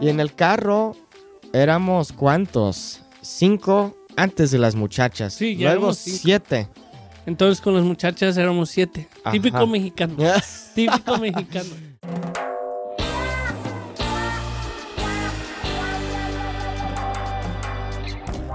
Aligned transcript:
Y 0.00 0.08
en 0.08 0.20
el 0.20 0.34
carro 0.34 0.94
éramos 1.52 2.12
cuántos? 2.12 3.02
Cinco 3.20 3.96
antes 4.16 4.50
de 4.50 4.58
las 4.58 4.74
muchachas. 4.74 5.34
Sí, 5.34 5.56
ya 5.56 5.70
Luego 5.70 5.78
éramos 5.86 5.98
cinco. 5.98 6.18
siete. 6.22 6.68
Entonces 7.26 7.60
con 7.60 7.74
las 7.74 7.84
muchachas 7.84 8.36
éramos 8.36 8.70
siete. 8.70 9.08
Ajá. 9.24 9.32
Típico 9.32 9.66
mexicano. 9.66 10.14
Típico 10.74 11.18
mexicano. 11.18 11.70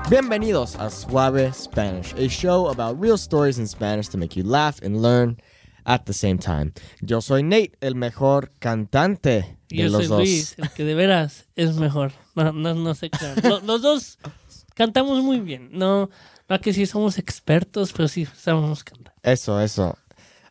Bienvenidos 0.09 0.75
a 0.75 0.89
Suave 0.89 1.51
Spanish, 1.53 2.13
a 2.13 2.27
show 2.29 2.67
about 2.69 2.99
real 3.01 3.17
stories 3.17 3.57
in 3.57 3.65
Spanish 3.67 4.09
to 4.09 4.17
make 4.17 4.35
you 4.35 4.43
laugh 4.43 4.79
and 4.83 5.01
learn 5.01 5.37
at 5.85 6.05
the 6.05 6.13
same 6.13 6.37
time. 6.37 6.73
Yo 7.01 7.19
soy 7.19 7.41
Nate, 7.41 7.71
el 7.81 7.95
mejor 7.95 8.51
cantante 8.59 9.57
de 9.77 9.83
yo 9.83 9.89
los 9.89 9.93
soy 9.97 10.07
dos. 10.07 10.17
Luis, 10.19 10.55
el 10.57 10.69
que 10.71 10.83
de 10.83 10.95
veras 10.95 11.47
es 11.55 11.75
mejor. 11.75 12.11
No, 12.35 12.51
no, 12.51 12.73
no 12.73 12.95
sé. 12.95 13.09
Lo- 13.43 13.59
Los, 13.61 13.81
dos 13.81 14.17
cantamos 14.75 15.23
muy 15.23 15.39
bien. 15.39 15.69
No, 15.71 16.09
no 16.49 16.61
que 16.61 16.73
sí 16.73 16.85
somos 16.85 17.17
expertos, 17.17 17.93
pero 17.93 18.07
sí 18.07 18.25
sabemos 18.25 18.83
cantar. 18.83 19.13
Eso, 19.23 19.59
eso. 19.61 19.97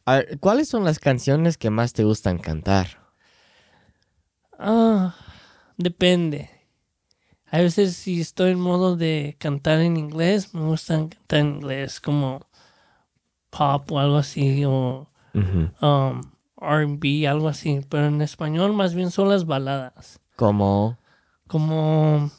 A 0.05 0.17
ver, 0.17 0.39
¿cuáles 0.41 0.69
son 0.69 0.85
las 0.85 0.99
canciones 0.99 1.57
que 1.59 1.71
más 1.71 1.93
te 1.93 2.05
gustan 2.05 2.39
cantar? 2.39 2.99
Ah, 4.59 5.15
depende. 5.77 6.51
A 7.51 7.59
veces 7.59 7.97
si 7.97 8.21
estoy 8.21 8.53
en 8.53 8.61
modo 8.61 8.97
de 8.97 9.37
cantar 9.39 9.81
en 9.81 9.97
inglés, 9.97 10.55
me 10.55 10.63
gustan 10.63 11.09
cantar 11.09 11.39
en 11.41 11.47
inglés 11.57 12.01
como 12.01 12.47
pop 13.51 13.91
o 13.93 13.99
algo 13.99 14.17
así 14.17 14.65
o 14.65 15.07
um, 15.83 16.21
R&B, 16.63 17.27
algo 17.29 17.49
así. 17.49 17.81
Pero 17.89 18.07
en 18.07 18.21
español 18.23 18.73
más 18.73 18.95
bien 18.95 19.11
son 19.11 19.29
las 19.29 19.45
baladas. 19.47 20.21
Como... 20.37 20.99
Como 21.47 22.31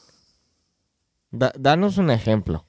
da- 1.31 1.53
danos 1.58 1.97
un 1.97 2.09
ejemplo. 2.09 2.66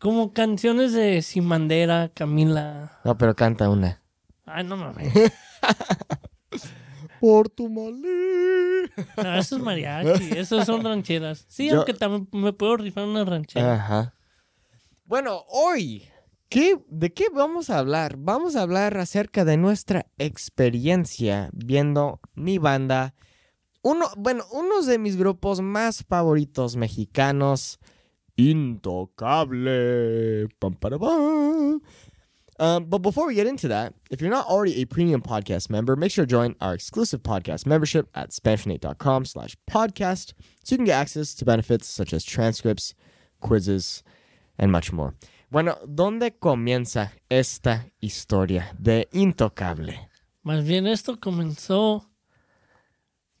Como 0.00 0.32
canciones 0.32 0.92
de 0.92 1.22
Sin 1.22 1.48
Bandera, 1.48 2.10
Camila. 2.14 2.98
No, 3.04 3.16
pero 3.18 3.34
canta 3.34 3.68
una. 3.68 4.00
Ay, 4.46 4.64
no 4.64 4.76
mames. 4.76 5.12
Por 7.20 7.48
tu 7.48 7.68
malí. 7.68 8.88
No, 9.16 9.34
eso 9.34 9.56
es 9.56 9.62
mariachi. 9.62 10.38
Eso 10.38 10.64
son 10.64 10.84
rancheras. 10.84 11.44
Sí, 11.48 11.68
Yo- 11.68 11.76
aunque 11.78 11.94
también 11.94 12.28
me 12.32 12.52
puedo 12.52 12.76
rifar 12.76 13.04
una 13.04 13.24
ranchera. 13.24 13.74
Ajá. 13.74 14.14
Bueno, 15.04 15.42
hoy, 15.48 16.08
¿qué, 16.48 16.78
¿de 16.88 17.12
qué 17.12 17.26
vamos 17.32 17.70
a 17.70 17.78
hablar? 17.78 18.16
Vamos 18.18 18.56
a 18.56 18.62
hablar 18.62 18.96
acerca 18.98 19.44
de 19.44 19.56
nuestra 19.56 20.06
experiencia 20.18 21.50
viendo 21.52 22.20
mi 22.34 22.58
banda. 22.58 23.14
Uno, 23.82 24.06
bueno, 24.16 24.44
uno 24.52 24.82
de 24.82 24.98
mis 24.98 25.16
grupos 25.16 25.60
más 25.60 26.04
favoritos 26.04 26.76
mexicanos. 26.76 27.78
Intocable. 28.36 29.68
Pam, 30.58 30.74
para, 30.74 30.98
pam. 30.98 31.80
Um, 32.60 32.86
but 32.86 32.98
before 33.02 33.26
we 33.28 33.34
get 33.34 33.46
into 33.46 33.68
that, 33.68 33.94
if 34.10 34.20
you're 34.20 34.30
not 34.30 34.46
already 34.46 34.82
a 34.82 34.84
premium 34.84 35.22
podcast 35.22 35.70
member, 35.70 35.94
make 35.94 36.10
sure 36.10 36.26
to 36.26 36.30
join 36.30 36.56
our 36.60 36.74
exclusive 36.74 37.22
podcast 37.22 37.66
membership 37.66 38.08
at 38.16 38.30
spanishnate.com 38.30 39.24
slash 39.26 39.56
podcast 39.70 40.32
so 40.64 40.74
you 40.74 40.78
can 40.78 40.84
get 40.84 40.98
access 41.00 41.34
to 41.34 41.44
benefits 41.44 41.86
such 41.86 42.12
as 42.12 42.24
transcripts, 42.24 42.94
quizzes, 43.40 44.02
and 44.58 44.72
much 44.72 44.92
more. 44.92 45.14
Bueno, 45.50 45.78
¿dónde 45.86 46.36
comienza 46.36 47.12
esta 47.28 47.86
historia 48.00 48.74
de 48.78 49.08
Intocable? 49.12 50.10
Más 50.42 50.64
bien 50.64 50.86
esto 50.86 51.18
comenzó 51.18 52.10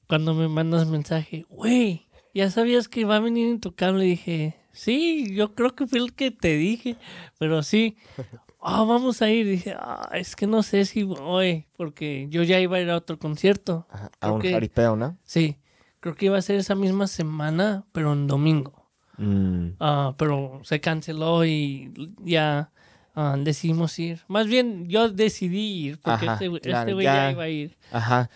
cuando 0.06 0.32
me 0.34 0.48
mandas 0.48 0.86
mensaje. 0.88 1.44
Güey, 1.50 2.08
¿ya 2.34 2.50
sabías 2.50 2.88
que 2.88 3.00
iba 3.00 3.16
a 3.16 3.20
venir 3.20 3.48
Intocable? 3.48 4.06
Y 4.06 4.10
dije, 4.10 4.56
sí, 4.72 5.34
yo 5.34 5.54
creo 5.54 5.74
que 5.74 5.86
fue 5.86 5.98
el 5.98 6.14
que 6.14 6.30
te 6.30 6.56
dije. 6.56 6.96
Pero 7.38 7.62
sí, 7.62 7.96
ah, 8.62 8.84
vamos 8.84 9.20
a 9.20 9.30
ir. 9.30 9.46
dije, 9.46 9.74
ah, 9.78 10.08
es 10.14 10.34
que 10.34 10.46
no 10.46 10.62
sé 10.62 10.86
si 10.86 11.02
voy, 11.02 11.66
porque 11.76 12.26
yo 12.30 12.42
ya 12.42 12.58
iba 12.58 12.78
a 12.78 12.80
ir 12.80 12.88
a 12.90 12.96
otro 12.96 13.18
concierto. 13.18 13.86
A 13.90 14.08
Creo 14.18 14.34
un 14.34 14.40
que- 14.40 14.52
jaripeo, 14.52 14.96
¿no? 14.96 15.18
Sí, 15.24 15.58
creo 16.00 16.14
que 16.14 16.26
iba 16.26 16.38
a 16.38 16.42
ser 16.42 16.56
esa 16.56 16.74
misma 16.74 17.06
semana, 17.06 17.84
pero 17.92 18.14
en 18.14 18.26
domingo. 18.26 18.77
Mm, 19.18 19.70
Ah, 19.80 20.14
pero 20.16 20.60
se 20.64 20.80
canceló 20.80 21.44
y 21.44 21.92
ya 22.24 22.70
ah, 23.14 23.36
decidimos 23.38 23.98
ir. 23.98 24.20
Más 24.28 24.46
bien, 24.46 24.88
yo 24.88 25.08
decidí 25.10 25.86
ir 25.88 26.00
porque 26.00 26.26
Ajá, 26.26 26.34
este 26.34 26.48
güey 26.48 26.60
claro, 26.60 26.90
este 26.90 27.02
ya 27.04 27.30
iba 27.32 27.42
a 27.42 27.48
ir. 27.48 27.76
Ajá. 27.92 28.30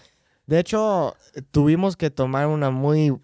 De 0.47 0.59
hecho, 0.59 1.15
tuvimos 1.53 1.97
que 1.97 2.11
tomar 2.11 2.49
una 2.49 2.71
muy, 2.71 3.17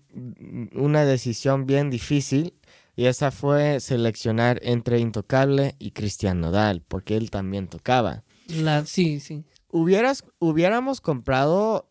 una 0.72 1.04
decisión 1.04 1.66
bien 1.66 1.90
difícil 1.90 2.54
y 2.94 3.06
esa 3.06 3.30
fue 3.30 3.80
seleccionar 3.80 4.60
entre 4.62 4.98
Intocable 5.00 5.74
y 5.78 5.90
Cristian 5.90 6.40
Nodal, 6.40 6.82
porque 6.86 7.16
él 7.16 7.30
también 7.30 7.68
tocaba. 7.68 8.22
La, 8.48 8.86
sí, 8.86 9.20
sí. 9.20 9.44
hubieras, 9.70 10.24
hubiéramos 10.38 11.00
comprado, 11.00 11.90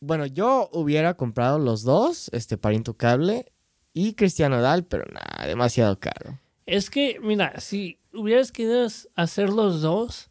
bueno, 0.00 0.26
yo 0.26 0.68
hubiera 0.72 1.14
comprado 1.14 1.58
los 1.58 1.82
dos, 1.82 2.30
este, 2.32 2.56
para 2.56 2.74
Intocable 2.74 3.50
y 3.92 4.14
Cristiano 4.14 4.56
Nodal, 4.56 4.84
pero 4.84 5.04
nada, 5.12 5.46
demasiado 5.46 5.98
caro. 5.98 6.38
Es 6.66 6.90
que, 6.90 7.18
mira, 7.20 7.58
si 7.60 7.98
hubieras 8.12 8.52
querido 8.52 8.86
hacer 9.16 9.50
los 9.50 9.82
dos, 9.82 10.30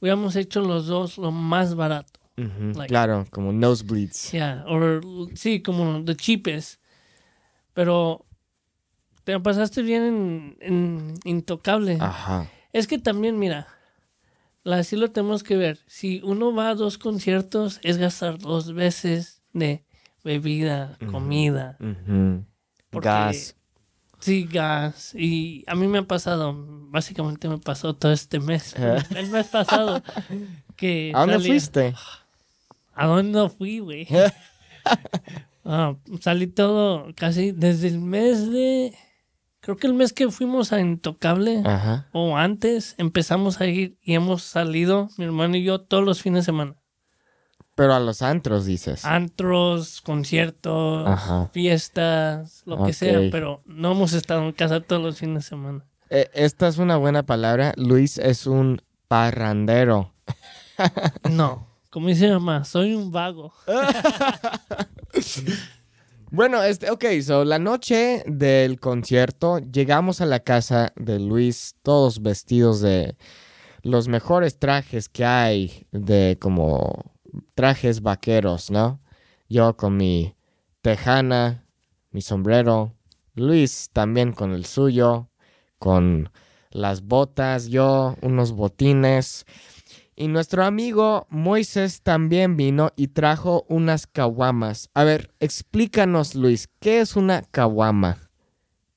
hubiéramos 0.00 0.36
hecho 0.36 0.60
los 0.60 0.86
dos 0.86 1.16
lo 1.18 1.30
más 1.30 1.74
barato. 1.74 2.20
Like- 2.36 2.86
claro, 2.88 3.24
como 3.30 3.52
nosebleeds. 3.52 4.32
Ya, 4.32 4.64
o 4.68 5.28
sí, 5.34 5.62
como 5.62 6.04
the 6.04 6.16
cheapest. 6.16 6.80
Pero 7.72 8.26
te 9.24 9.38
pasaste 9.40 9.82
bien 9.82 10.02
en, 10.02 10.56
en 10.60 11.14
Intocable. 11.24 11.96
Ajá. 12.00 12.50
Es 12.72 12.86
que 12.86 12.98
también, 12.98 13.38
mira, 13.38 13.68
así 14.64 14.96
lo 14.96 15.10
tenemos 15.12 15.42
que 15.42 15.56
ver. 15.56 15.78
Si 15.86 16.20
uno 16.24 16.52
va 16.54 16.70
a 16.70 16.74
dos 16.74 16.98
conciertos, 16.98 17.78
es 17.82 17.98
gastar 17.98 18.38
dos 18.38 18.74
veces 18.74 19.42
de 19.52 19.84
bebida, 20.24 20.98
comida. 21.10 21.78
Porque- 22.94 23.08
Gas. 23.08 23.56
sí, 24.20 24.44
gas. 24.50 25.14
Y 25.14 25.64
a 25.66 25.74
mí 25.74 25.86
me 25.86 25.98
ha 25.98 26.02
pasado, 26.02 26.54
básicamente 26.90 27.48
me 27.48 27.58
pasó 27.58 27.94
todo 27.94 28.12
este 28.12 28.40
mes, 28.40 28.74
¿Eh? 28.78 28.96
el 29.16 29.28
mes 29.28 29.46
pasado, 29.48 30.02
que... 30.76 31.12
¿A 31.14 31.20
dónde 31.26 31.40
fuiste? 31.40 31.94
¿A 32.94 33.06
dónde 33.06 33.32
no 33.32 33.48
fui, 33.50 33.80
güey? 33.80 34.06
Ah, 35.66 35.96
salí 36.20 36.46
todo 36.46 37.06
casi 37.14 37.50
desde 37.50 37.88
el 37.88 37.98
mes 37.98 38.50
de... 38.50 38.94
Creo 39.60 39.78
que 39.78 39.86
el 39.86 39.94
mes 39.94 40.12
que 40.12 40.30
fuimos 40.30 40.74
a 40.74 40.80
Intocable. 40.80 41.62
Ajá. 41.64 42.06
o 42.12 42.36
antes 42.36 42.94
empezamos 42.98 43.62
a 43.62 43.66
ir 43.66 43.96
y 44.02 44.12
hemos 44.12 44.42
salido, 44.42 45.08
mi 45.16 45.24
hermano 45.24 45.56
y 45.56 45.64
yo, 45.64 45.80
todos 45.80 46.04
los 46.04 46.20
fines 46.20 46.42
de 46.42 46.44
semana. 46.44 46.74
Pero 47.74 47.94
a 47.94 48.00
los 48.00 48.22
antros, 48.22 48.66
dices. 48.66 49.04
Antros, 49.04 50.00
conciertos, 50.00 51.20
fiestas, 51.52 52.62
lo 52.66 52.84
que 52.84 52.92
sea, 52.92 53.20
pero 53.32 53.62
no 53.66 53.92
hemos 53.92 54.12
estado 54.12 54.44
en 54.44 54.52
casa 54.52 54.80
todos 54.80 55.02
los 55.02 55.18
fines 55.18 55.44
de 55.44 55.48
semana. 55.48 55.84
Eh, 56.10 56.30
esta 56.34 56.68
es 56.68 56.78
una 56.78 56.96
buena 56.96 57.24
palabra. 57.24 57.72
Luis 57.76 58.18
es 58.18 58.46
un 58.46 58.80
parrandero. 59.08 60.12
No, 61.30 61.68
como 61.90 62.08
dice 62.08 62.28
mamá, 62.28 62.64
soy 62.64 62.94
un 62.94 63.12
vago. 63.12 63.52
Bueno, 66.30 66.64
este, 66.64 66.90
ok, 66.90 67.04
so 67.22 67.44
la 67.44 67.60
noche 67.60 68.24
del 68.26 68.80
concierto 68.80 69.60
llegamos 69.60 70.20
a 70.20 70.26
la 70.26 70.40
casa 70.40 70.92
de 70.96 71.20
Luis, 71.20 71.76
todos 71.84 72.22
vestidos 72.22 72.80
de 72.80 73.16
los 73.82 74.08
mejores 74.08 74.58
trajes 74.58 75.08
que 75.08 75.24
hay, 75.24 75.86
de 75.92 76.36
como 76.40 77.13
trajes 77.54 78.02
vaqueros, 78.02 78.70
¿no? 78.70 79.00
Yo 79.48 79.76
con 79.76 79.96
mi 79.96 80.34
tejana, 80.82 81.64
mi 82.10 82.20
sombrero, 82.22 82.94
Luis 83.34 83.90
también 83.92 84.32
con 84.32 84.52
el 84.52 84.64
suyo, 84.64 85.28
con 85.78 86.30
las 86.70 87.02
botas, 87.02 87.68
yo 87.68 88.16
unos 88.22 88.52
botines. 88.52 89.44
Y 90.16 90.28
nuestro 90.28 90.64
amigo 90.64 91.26
Moisés 91.28 92.02
también 92.02 92.56
vino 92.56 92.92
y 92.96 93.08
trajo 93.08 93.66
unas 93.68 94.06
caguamas. 94.06 94.88
A 94.94 95.02
ver, 95.04 95.34
explícanos, 95.40 96.34
Luis, 96.36 96.68
¿qué 96.78 97.00
es 97.00 97.16
una 97.16 97.42
caguama? 97.42 98.30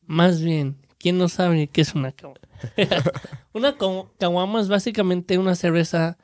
Más 0.02 0.42
bien, 0.42 0.78
¿quién 1.00 1.18
no 1.18 1.28
sabe 1.28 1.68
qué 1.68 1.82
es 1.82 1.96
una 1.96 2.12
caguama? 2.12 2.42
una 3.54 3.78
ca- 3.78 4.06
caguama 4.20 4.62
es 4.62 4.68
básicamente 4.68 5.38
una 5.38 5.56
cerveza 5.56 6.18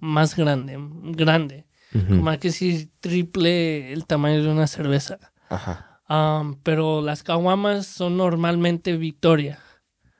más 0.00 0.36
grande, 0.36 0.76
grande. 1.12 1.66
Como 2.08 2.36
que 2.40 2.50
si 2.50 2.90
triple 3.00 3.92
el 3.92 4.04
tamaño 4.06 4.42
de 4.42 4.48
una 4.50 4.66
cerveza. 4.66 5.18
Ajá. 5.48 6.00
Um, 6.08 6.56
pero 6.62 7.00
las 7.00 7.22
caguamas 7.22 7.86
son 7.86 8.16
normalmente 8.16 8.96
Victoria. 8.96 9.58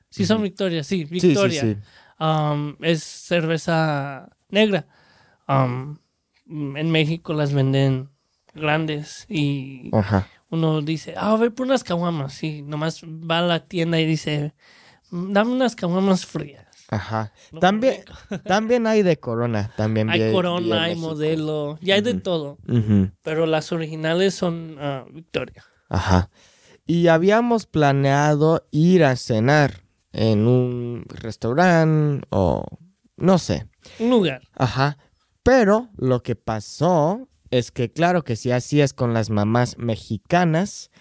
Sí, 0.09 0.25
son 0.25 0.41
Victoria, 0.41 0.83
sí, 0.83 0.99
Sí, 1.05 1.19
sí, 1.19 1.27
Victoria. 1.27 1.61
sí. 1.61 1.77
Um, 2.19 2.75
es 2.81 3.03
cerveza 3.03 4.29
negra. 4.49 4.87
Um, 5.47 5.97
en 6.47 6.89
México 6.91 7.33
las 7.33 7.53
venden 7.53 8.09
grandes 8.53 9.25
y 9.27 9.89
Ajá. 9.93 10.27
uno 10.49 10.81
dice, 10.81 11.13
ah, 11.17 11.33
a 11.33 11.37
ver 11.37 11.53
por 11.53 11.65
unas 11.65 11.83
caguamas. 11.83 12.41
Y 12.43 12.61
nomás 12.61 13.03
va 13.03 13.39
a 13.39 13.41
la 13.41 13.59
tienda 13.67 13.99
y 13.99 14.05
dice, 14.05 14.53
"Mm, 15.11 15.33
dame 15.33 15.51
unas 15.51 15.75
caguamas 15.75 16.25
frías. 16.25 16.64
Ajá. 16.89 17.31
No, 17.51 17.59
También, 17.59 18.03
también 18.45 18.87
hay 18.87 19.03
de 19.03 19.17
Corona. 19.17 19.71
También 19.75 20.09
Hay 20.09 20.27
vi 20.27 20.31
Corona, 20.31 20.83
hay 20.83 20.95
modelo, 20.95 21.77
ya 21.81 21.95
hay 21.95 22.01
de 22.01 22.15
todo. 22.15 22.57
Pero 23.23 23.45
las 23.45 23.71
originales 23.71 24.35
son 24.35 24.77
ah, 24.79 25.05
Victoria. 25.11 25.63
Ajá. 25.89 26.29
Y 26.85 27.07
habíamos 27.07 27.65
planeado 27.65 28.67
ir 28.71 29.03
a 29.03 29.15
cenar 29.15 29.83
en 30.11 30.47
un 30.47 31.05
restaurante 31.09 32.25
o 32.29 32.63
no 33.17 33.37
sé. 33.37 33.67
Un 33.99 34.09
lugar. 34.11 34.41
Ajá. 34.53 34.97
Pero 35.43 35.89
lo 35.97 36.23
que 36.23 36.35
pasó 36.35 37.27
es 37.51 37.71
que 37.71 37.91
claro 37.91 38.23
que 38.23 38.35
si 38.35 38.51
así 38.51 38.81
es 38.81 38.93
con 38.93 39.13
las 39.13 39.29
mamás 39.29 39.77
mexicanas, 39.77 40.91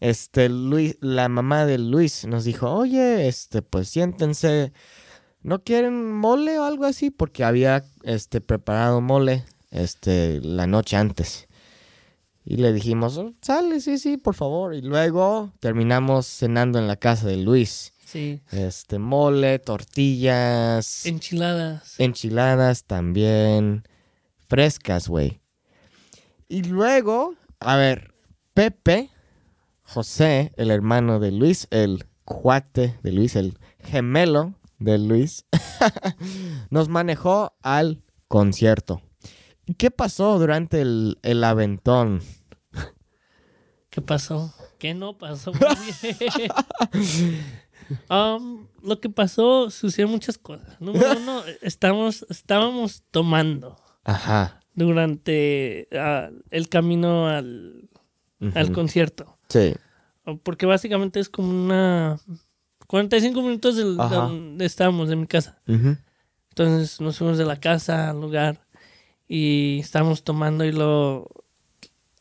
este 0.00 0.48
Luis, 0.48 0.96
la 1.00 1.28
mamá 1.28 1.64
de 1.66 1.78
Luis 1.78 2.26
nos 2.26 2.44
dijo, 2.44 2.70
oye, 2.70 3.28
este, 3.28 3.62
pues 3.62 3.88
siéntense, 3.88 4.72
¿no 5.42 5.62
quieren 5.62 6.12
mole 6.12 6.58
o 6.58 6.64
algo 6.64 6.84
así? 6.84 7.10
Porque 7.10 7.44
había 7.44 7.84
este 8.02 8.40
preparado 8.40 9.00
mole 9.00 9.44
este 9.70 10.40
la 10.40 10.66
noche 10.66 10.96
antes. 10.96 11.46
Y 12.44 12.56
le 12.58 12.72
dijimos, 12.72 13.16
"Oh, 13.18 13.32
sale, 13.42 13.80
sí, 13.80 13.98
sí, 13.98 14.16
por 14.16 14.34
favor. 14.34 14.74
Y 14.74 14.80
luego 14.82 15.52
terminamos 15.60 16.26
cenando 16.26 16.78
en 16.78 16.86
la 16.86 16.96
casa 16.96 17.26
de 17.26 17.36
Luis. 17.38 17.92
Sí. 18.04 18.40
Este, 18.52 19.00
mole, 19.00 19.58
tortillas, 19.58 21.04
Enchiladas. 21.06 21.98
enchiladas 21.98 22.84
también, 22.84 23.82
frescas, 24.48 25.08
güey. 25.08 25.40
Y 26.48 26.62
luego, 26.62 27.34
a 27.58 27.74
ver, 27.76 28.14
Pepe, 28.54 29.10
José, 29.82 30.52
el 30.56 30.70
hermano 30.70 31.18
de 31.18 31.32
Luis, 31.32 31.66
el 31.72 32.06
cuate 32.24 32.96
de 33.02 33.10
Luis, 33.10 33.34
el 33.34 33.58
gemelo 33.80 34.54
de 34.78 34.98
Luis, 34.98 35.46
nos 36.70 36.88
manejó 36.88 37.56
al 37.62 38.02
concierto. 38.28 39.02
¿Y 39.66 39.74
qué 39.74 39.90
pasó 39.90 40.38
durante 40.38 40.80
el, 40.80 41.18
el 41.22 41.42
aventón? 41.42 42.20
¿Qué 43.90 44.00
pasó? 44.02 44.54
¿Qué 44.78 44.94
no 44.94 45.16
pasó? 45.16 45.52
Um, 48.10 48.66
lo 48.82 49.00
que 49.00 49.08
pasó, 49.08 49.70
sucedieron 49.70 50.12
muchas 50.12 50.38
cosas. 50.38 50.80
Número 50.80 51.18
uno, 51.18 51.42
estamos, 51.62 52.26
estábamos 52.28 53.04
tomando 53.10 53.76
Ajá. 54.04 54.60
durante 54.74 55.88
ah, 55.92 56.30
el 56.50 56.68
camino 56.68 57.28
al, 57.28 57.88
al 58.54 58.72
concierto. 58.72 59.38
Sí. 59.48 59.74
Porque 60.42 60.66
básicamente 60.66 61.20
es 61.20 61.28
como 61.28 61.50
una... 61.50 62.18
45 62.86 63.42
minutos 63.42 63.76
del- 63.76 63.96
de 63.96 64.02
donde 64.16 64.64
estábamos, 64.64 65.08
de 65.08 65.16
mi 65.16 65.26
casa. 65.26 65.60
Entonces 66.50 67.00
nos 67.00 67.18
fuimos 67.18 67.36
de 67.38 67.44
la 67.44 67.56
casa 67.60 68.10
al 68.10 68.20
lugar 68.20 68.60
y 69.28 69.78
estábamos 69.80 70.22
tomando 70.24 70.64
y 70.64 70.72
lo... 70.72 71.28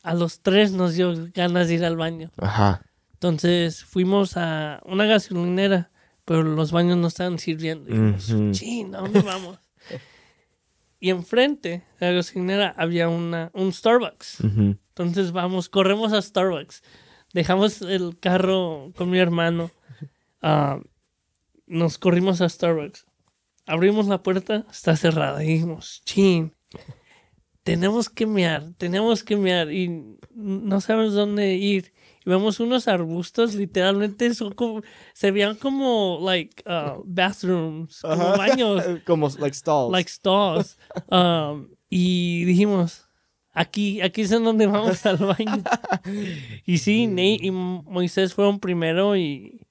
A 0.03 0.13
los 0.13 0.41
tres 0.41 0.71
nos 0.71 0.93
dio 0.93 1.13
ganas 1.33 1.67
de 1.67 1.75
ir 1.75 1.85
al 1.85 1.97
baño. 1.97 2.31
Ajá. 2.37 2.81
Entonces 3.13 3.83
fuimos 3.83 4.37
a 4.37 4.79
una 4.85 5.05
gasolinera, 5.05 5.89
pero 6.25 6.43
los 6.43 6.71
baños 6.71 6.97
no 6.97 7.07
estaban 7.07 7.39
sirviendo. 7.39 7.89
Y 7.89 7.93
dijimos. 7.97 8.51
"Chin, 8.59 8.93
¿a 8.93 8.99
dónde 8.99 9.21
vamos? 9.21 9.57
y 10.99 11.09
enfrente 11.09 11.83
de 11.99 12.05
la 12.07 12.11
gasolinera 12.13 12.73
había 12.77 13.09
una, 13.09 13.49
un 13.53 13.73
Starbucks. 13.73 14.41
Entonces 14.41 15.31
vamos, 15.31 15.69
corremos 15.69 16.13
a 16.13 16.21
Starbucks. 16.21 16.83
Dejamos 17.33 17.81
el 17.81 18.17
carro 18.19 18.91
con 18.95 19.09
mi 19.09 19.17
hermano. 19.19 19.71
Ah, 20.41 20.79
nos 21.67 21.97
corrimos 21.97 22.41
a 22.41 22.49
Starbucks. 22.49 23.05
Abrimos 23.65 24.07
la 24.07 24.21
puerta, 24.21 24.65
está 24.69 24.95
cerrada. 24.95 25.43
Y 25.43 25.47
dijimos, 25.47 26.01
chin, 26.05 26.55
tenemos 27.63 28.09
que 28.09 28.27
mear, 28.27 28.73
tenemos 28.77 29.23
que 29.23 29.35
mear. 29.37 29.71
Y 29.71 30.17
no 30.31 30.81
sabemos 30.81 31.13
dónde 31.13 31.55
ir. 31.55 31.93
Y 32.23 32.29
vemos 32.29 32.59
unos 32.59 32.87
arbustos, 32.87 33.55
literalmente 33.55 34.33
son 34.35 34.53
como, 34.53 34.81
se 35.13 35.31
veían 35.31 35.55
como, 35.55 36.19
like, 36.21 36.63
uh, 36.67 37.01
bathrooms, 37.05 38.01
como 38.01 38.37
baños 38.37 38.83
Como 39.05 39.29
like 39.39 39.55
stalls. 39.55 39.91
like 39.91 40.09
stalls. 40.09 40.77
Um, 41.09 41.69
y 41.89 42.45
dijimos, 42.45 43.05
aquí, 43.51 44.01
aquí 44.01 44.21
es 44.21 44.31
en 44.31 44.43
donde 44.43 44.67
vamos 44.67 45.03
al 45.07 45.17
baño. 45.17 45.63
y 46.65 46.77
sí, 46.77 47.07
Nate 47.07 47.39
y 47.41 47.51
Moisés 47.51 48.35
fueron 48.35 48.59
primero 48.59 49.15
y 49.15 49.64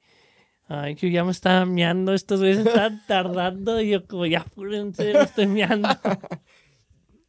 ay, 0.69 0.94
que 0.96 1.11
ya 1.11 1.25
me 1.25 1.31
estaba 1.32 1.64
meando, 1.66 2.14
estos 2.14 2.40
güeyes 2.40 2.58
están 2.66 3.02
tardando 3.08 3.81
y 3.81 3.90
yo 3.90 4.06
como 4.06 4.26
ya 4.26 4.40
apúrense, 4.40 5.12
me 5.14 5.20
estoy 5.22 5.46
meando. 5.46 5.88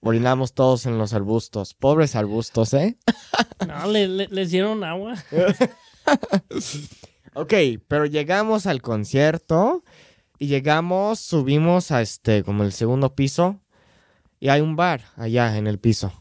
Orinamos 0.01 0.53
todos 0.53 0.85
en 0.85 0.97
los 0.99 1.13
arbustos. 1.13 1.73
Pobres 1.73 2.15
arbustos, 2.15 2.73
¿eh? 2.73 2.97
No, 3.67 3.87
le- 3.87 4.07
le- 4.07 4.27
les 4.27 4.51
dieron 4.51 4.83
agua. 4.83 5.15
Ok, 7.33 7.53
pero 7.87 8.05
llegamos 8.05 8.65
al 8.67 8.81
concierto 8.81 9.83
y 10.39 10.47
llegamos, 10.47 11.19
subimos 11.19 11.91
a 11.91 12.01
este, 12.01 12.43
como 12.43 12.63
el 12.63 12.71
segundo 12.71 13.15
piso 13.15 13.59
y 14.39 14.49
hay 14.49 14.61
un 14.61 14.75
bar 14.75 15.01
allá 15.15 15.57
en 15.57 15.67
el 15.67 15.79
piso. 15.79 16.13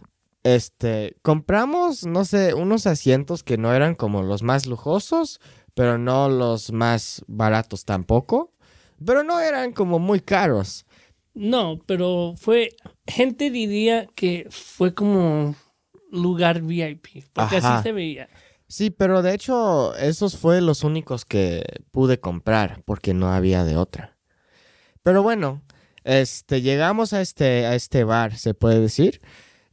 Este, 0.42 1.16
compramos, 1.22 2.04
no 2.06 2.24
sé, 2.24 2.54
unos 2.54 2.86
asientos 2.86 3.42
que 3.42 3.58
no 3.58 3.72
eran 3.74 3.94
como 3.94 4.22
los 4.22 4.42
más 4.42 4.66
lujosos, 4.66 5.40
pero 5.74 5.98
no 5.98 6.28
los 6.28 6.72
más 6.72 7.24
baratos 7.26 7.84
tampoco, 7.84 8.52
pero 9.04 9.22
no 9.24 9.40
eran 9.40 9.72
como 9.72 9.98
muy 9.98 10.20
caros. 10.20 10.86
No, 11.34 11.80
pero 11.86 12.34
fue, 12.36 12.70
gente 13.06 13.50
diría 13.50 14.06
que 14.14 14.46
fue 14.50 14.94
como 14.94 15.56
lugar 16.10 16.62
VIP, 16.62 17.24
porque 17.32 17.56
Ajá. 17.56 17.74
así 17.78 17.82
se 17.82 17.92
veía. 17.92 18.28
Sí, 18.68 18.90
pero 18.90 19.20
de 19.22 19.34
hecho 19.34 19.94
esos 19.96 20.38
fue 20.38 20.60
los 20.60 20.84
únicos 20.84 21.24
que 21.24 21.64
pude 21.90 22.18
comprar 22.18 22.82
porque 22.84 23.12
no 23.14 23.32
había 23.32 23.64
de 23.64 23.76
otra. 23.76 24.16
Pero 25.02 25.22
bueno, 25.22 25.60
este 26.04 26.62
llegamos 26.62 27.12
a 27.12 27.20
este 27.20 27.66
a 27.66 27.74
este 27.74 28.04
bar, 28.04 28.36
se 28.36 28.54
puede 28.54 28.80
decir, 28.80 29.20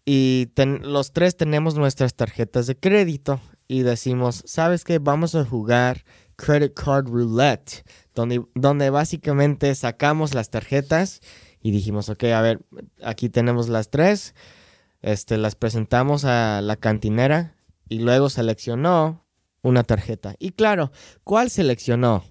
y 0.03 0.47
ten- 0.55 0.81
los 0.91 1.13
tres 1.13 1.37
tenemos 1.37 1.75
nuestras 1.75 2.15
tarjetas 2.15 2.67
de 2.67 2.75
crédito 2.77 3.39
y 3.71 3.83
decimos, 3.83 4.43
¿sabes 4.45 4.83
qué? 4.83 4.99
Vamos 4.99 5.33
a 5.33 5.45
jugar 5.45 6.03
credit 6.35 6.73
card 6.73 7.07
roulette, 7.07 7.85
donde 8.13 8.43
donde 8.53 8.89
básicamente 8.89 9.73
sacamos 9.75 10.33
las 10.33 10.49
tarjetas 10.49 11.21
y 11.61 11.71
dijimos, 11.71 12.09
ok, 12.09 12.25
a 12.25 12.41
ver, 12.41 12.59
aquí 13.01 13.29
tenemos 13.29 13.69
las 13.69 13.89
tres, 13.89 14.35
este 15.01 15.37
las 15.37 15.55
presentamos 15.55 16.25
a 16.25 16.59
la 16.61 16.75
cantinera 16.75 17.55
y 17.87 17.99
luego 17.99 18.29
seleccionó 18.29 19.25
una 19.61 19.83
tarjeta. 19.83 20.35
Y 20.37 20.51
claro, 20.51 20.91
¿cuál 21.23 21.49
seleccionó? 21.49 22.25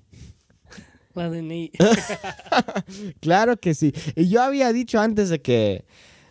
La 1.15 1.31
de 1.31 1.41
Nate. 1.41 1.73
Claro 3.21 3.57
que 3.57 3.73
sí. 3.73 3.95
Y 4.15 4.29
yo 4.29 4.43
había 4.43 4.75
dicho 4.75 5.01
antes 5.01 5.31
de 5.31 5.41
que, 5.41 5.87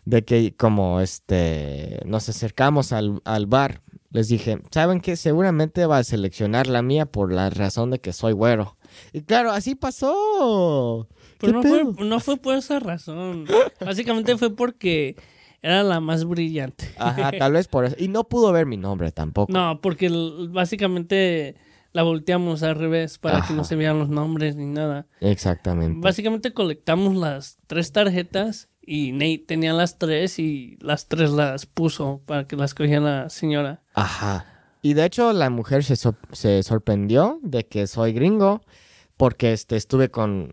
de 0.05 0.23
que 0.23 0.55
como 0.55 1.01
este, 1.01 1.99
nos 2.05 2.29
acercamos 2.29 2.91
al, 2.91 3.23
al 3.25 3.47
bar, 3.47 3.81
les 4.11 4.27
dije, 4.27 4.59
¿saben 4.71 5.01
qué? 5.01 5.15
Seguramente 5.15 5.85
va 5.85 5.99
a 5.99 6.03
seleccionar 6.03 6.67
la 6.67 6.81
mía 6.81 7.05
por 7.05 7.31
la 7.31 7.49
razón 7.49 7.91
de 7.91 7.99
que 7.99 8.13
soy 8.13 8.33
güero. 8.33 8.77
Y 9.13 9.21
claro, 9.21 9.51
así 9.51 9.75
pasó. 9.75 11.07
Pero 11.39 11.53
no 11.53 11.61
¿Qué 11.61 11.69
fue, 11.69 11.79
pedo? 11.79 12.05
no 12.05 12.19
fue 12.19 12.37
por 12.37 12.55
esa 12.55 12.79
razón. 12.79 13.45
Básicamente 13.79 14.37
fue 14.37 14.55
porque 14.55 15.15
era 15.61 15.83
la 15.83 15.99
más 15.99 16.25
brillante. 16.25 16.89
Ajá, 16.97 17.31
tal 17.37 17.53
vez 17.53 17.67
por 17.67 17.85
eso. 17.85 17.95
Y 17.99 18.07
no 18.07 18.23
pudo 18.23 18.51
ver 18.51 18.65
mi 18.65 18.77
nombre 18.77 19.11
tampoco. 19.11 19.51
No, 19.51 19.79
porque 19.81 20.09
básicamente 20.49 21.55
la 21.91 22.03
volteamos 22.03 22.63
al 22.63 22.75
revés 22.75 23.17
para 23.17 23.41
que 23.41 23.53
no 23.53 23.63
se 23.63 23.75
vean 23.75 23.99
los 23.99 24.09
nombres 24.09 24.55
ni 24.55 24.65
nada. 24.65 25.07
Exactamente. 25.21 25.99
Básicamente 25.99 26.53
colectamos 26.53 27.15
las 27.15 27.57
tres 27.67 27.91
tarjetas 27.91 28.69
y 28.81 29.11
Nate 29.11 29.43
tenía 29.47 29.73
las 29.73 29.97
tres 29.97 30.39
y 30.39 30.77
las 30.81 31.07
tres 31.07 31.31
las 31.31 31.65
puso 31.65 32.21
para 32.25 32.47
que 32.47 32.55
las 32.55 32.73
cogiera 32.73 33.01
la 33.01 33.29
señora. 33.29 33.81
Ajá. 34.01 34.45
Y 34.81 34.93
de 34.93 35.05
hecho 35.05 35.33
la 35.33 35.49
mujer 35.49 35.83
se, 35.83 35.95
sor- 35.95 36.15
se 36.31 36.63
sorprendió 36.63 37.39
de 37.43 37.65
que 37.67 37.85
soy 37.87 38.13
gringo 38.13 38.61
porque 39.17 39.51
este, 39.51 39.75
estuve 39.75 40.09
con 40.09 40.51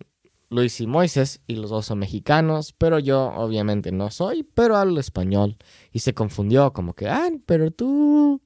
Luis 0.50 0.80
y 0.80 0.86
Moises 0.88 1.40
y 1.46 1.54
los 1.56 1.70
dos 1.70 1.86
son 1.86 2.00
mexicanos, 2.00 2.72
pero 2.76 2.98
yo 2.98 3.32
obviamente 3.36 3.92
no 3.92 4.10
soy, 4.10 4.42
pero 4.42 4.76
hablo 4.76 4.98
español. 5.00 5.56
Y 5.92 6.00
se 6.00 6.14
confundió 6.14 6.72
como 6.72 6.94
que, 6.94 7.08
ah, 7.08 7.28
pero 7.46 7.70
tú, 7.70 8.40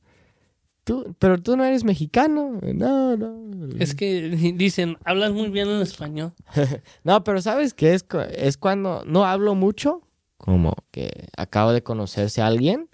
tú, 0.84 1.14
pero 1.18 1.40
tú 1.40 1.56
no 1.56 1.64
eres 1.64 1.84
mexicano. 1.84 2.58
No, 2.74 3.16
no. 3.16 3.68
Es 3.78 3.94
que 3.94 4.28
dicen, 4.56 4.98
hablas 5.06 5.32
muy 5.32 5.48
bien 5.48 5.68
en 5.68 5.80
español. 5.80 6.32
No, 7.04 7.24
pero 7.24 7.40
¿sabes 7.40 7.72
qué? 7.72 7.94
Es, 7.94 8.04
es 8.34 8.58
cuando 8.58 9.02
no 9.06 9.24
hablo 9.24 9.54
mucho, 9.54 10.02
como 10.36 10.74
que 10.90 11.28
acabo 11.38 11.72
de 11.72 11.82
conocerse 11.82 12.42
a 12.42 12.46
alguien 12.46 12.89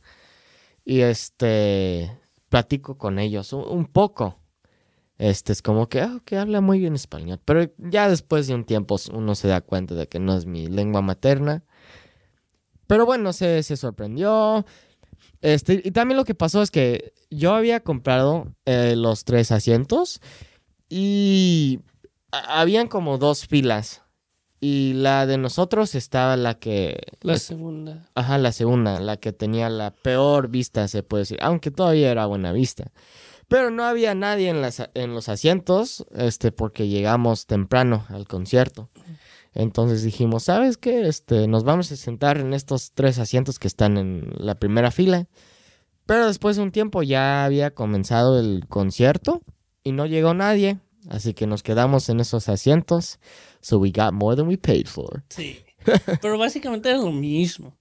y 0.86 1.00
este 1.00 2.16
platico 2.48 2.96
con 2.96 3.18
ellos 3.18 3.52
un, 3.52 3.86
poco. 3.86 4.38
Este 5.18 5.52
es 5.52 5.60
como 5.60 5.88
que, 5.88 6.00
ah, 6.00 6.20
que 6.24 6.38
habla 6.38 6.60
muy 6.60 6.78
bien 6.78 6.94
español. 6.94 7.40
Pero 7.44 7.70
ya 7.76 8.08
después 8.08 8.46
de 8.46 8.54
un 8.54 8.64
tiempo 8.64 8.96
uno 9.12 9.34
se 9.34 9.48
da 9.48 9.60
cuenta 9.60 9.94
de 9.94 10.06
que 10.06 10.20
no 10.20 10.36
es 10.36 10.46
mi 10.46 10.68
lengua 10.68 11.02
materna. 11.02 11.64
Pero 12.86 13.04
bueno, 13.04 13.32
se, 13.32 13.64
se 13.64 13.76
sorprendió. 13.76 14.64
Este, 15.42 15.82
y 15.84 15.90
también 15.90 16.16
lo 16.16 16.24
que 16.24 16.36
pasó 16.36 16.62
es 16.62 16.70
que 16.70 17.12
yo 17.30 17.54
había 17.54 17.80
comprado 17.80 18.54
eh, 18.64 18.94
los 18.96 19.24
tres 19.24 19.50
asientos 19.50 20.20
y 20.88 21.80
habían 22.30 22.86
como 22.86 23.18
dos 23.18 23.48
filas. 23.48 24.02
Y 24.60 24.94
la 24.94 25.26
de 25.26 25.36
nosotros 25.38 25.94
estaba 25.94 26.36
la 26.36 26.54
que... 26.58 26.98
La 27.20 27.34
es- 27.34 27.42
segunda. 27.42 28.08
Ajá, 28.14 28.38
la 28.38 28.52
segunda, 28.52 29.00
la 29.00 29.18
que 29.18 29.32
tenía 29.32 29.68
la 29.68 29.90
peor 29.90 30.48
vista, 30.48 30.88
se 30.88 31.02
puede 31.02 31.22
decir, 31.22 31.38
aunque 31.42 31.70
todavía 31.70 32.10
era 32.10 32.26
buena 32.26 32.52
vista. 32.52 32.90
Pero 33.48 33.70
no 33.70 33.84
había 33.84 34.14
nadie 34.14 34.48
en, 34.48 34.60
las, 34.62 34.82
en 34.94 35.14
los 35.14 35.28
asientos, 35.28 36.04
este, 36.14 36.52
porque 36.52 36.88
llegamos 36.88 37.46
temprano 37.46 38.04
al 38.08 38.26
concierto. 38.26 38.88
Entonces 39.54 40.02
dijimos, 40.02 40.44
¿sabes 40.44 40.76
qué? 40.78 41.06
Este, 41.06 41.46
nos 41.46 41.62
vamos 41.64 41.92
a 41.92 41.96
sentar 41.96 42.38
en 42.38 42.52
estos 42.52 42.92
tres 42.92 43.18
asientos 43.18 43.58
que 43.58 43.68
están 43.68 43.96
en 43.98 44.32
la 44.36 44.56
primera 44.56 44.90
fila. 44.90 45.26
Pero 46.06 46.26
después 46.26 46.56
de 46.56 46.62
un 46.62 46.72
tiempo 46.72 47.02
ya 47.02 47.44
había 47.44 47.70
comenzado 47.72 48.38
el 48.38 48.64
concierto 48.68 49.42
y 49.84 49.92
no 49.92 50.06
llegó 50.06 50.34
nadie. 50.34 50.78
Así 51.08 51.32
que 51.34 51.46
nos 51.46 51.62
quedamos 51.62 52.08
en 52.08 52.18
esos 52.20 52.48
asientos. 52.48 53.18
So 53.66 53.78
we 53.78 53.90
got 53.90 54.14
more 54.14 54.36
than 54.36 54.46
we 54.46 54.56
paid 54.56 54.86
for. 54.86 55.24
Sí. 55.28 55.58
Pero 56.22 56.38
básicamente 56.38 56.88
era 56.88 56.98
lo 56.98 57.10
mismo. 57.10 57.76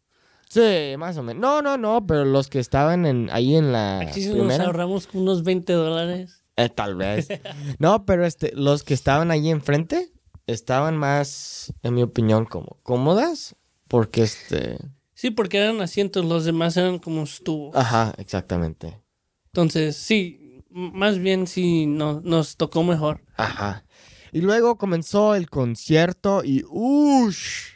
Sí, 0.50 0.96
más 0.98 1.16
o 1.18 1.22
menos. 1.22 1.40
No, 1.40 1.62
no, 1.62 1.78
no, 1.78 2.08
pero 2.08 2.26
los 2.26 2.48
que 2.48 2.58
estaban 2.60 3.06
en, 3.06 3.30
ahí 3.32 3.56
en 3.56 3.72
la 3.72 4.00
Aquí 4.00 4.22
sí 4.22 4.30
nos 4.30 4.38
primera. 4.38 4.66
ahorramos 4.66 5.06
como 5.06 5.24
unos 5.24 5.44
20 5.44 5.74
dólares. 5.74 6.42
eh, 6.56 6.70
tal 6.70 6.96
vez. 6.96 7.28
No, 7.78 8.04
pero 8.06 8.26
este, 8.26 8.52
los 8.56 8.82
que 8.82 8.96
estaban 8.96 9.30
ahí 9.30 9.50
enfrente 9.52 10.12
estaban 10.48 10.98
más, 10.98 11.72
en 11.84 11.94
mi 11.94 12.02
opinión, 12.02 12.46
como 12.46 12.80
cómodas. 12.82 13.56
Porque 13.88 14.24
este. 14.24 14.80
Sí, 15.14 15.30
porque 15.30 15.58
eran 15.60 15.82
asientos, 15.82 16.26
los 16.26 16.46
demás 16.46 16.78
eran 16.78 16.98
como 16.98 17.22
estuvo. 17.24 17.78
Ajá, 17.78 18.16
exactamente. 18.18 19.00
Entonces, 19.48 19.96
sí, 19.98 20.64
más 20.72 21.20
bien 21.20 21.46
sí 21.46 21.86
no, 21.86 22.22
nos 22.22 22.58
tocó 22.58 22.84
mejor. 22.84 23.22
Ajá. 23.38 23.85
Y 24.32 24.42
luego 24.42 24.78
comenzó 24.78 25.36
el 25.36 25.50
concierto 25.50 26.44
y 26.44 26.64
¡ush! 26.70 27.70